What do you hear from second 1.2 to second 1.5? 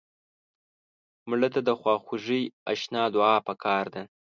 مړه